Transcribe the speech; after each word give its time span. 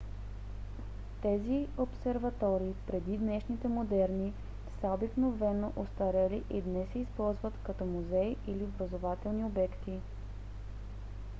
тези 1.21 1.67
обсерватории 1.77 2.73
преди 2.87 3.17
днешните 3.17 3.67
модерни 3.67 4.33
са 4.79 4.87
обикновено 4.87 5.73
остарели 5.75 6.43
и 6.49 6.61
днес 6.61 6.89
се 6.91 6.99
използват 6.99 7.53
като 7.63 7.85
музеи 7.85 8.37
или 8.47 8.63
образователни 8.63 9.45
обекти 9.45 9.99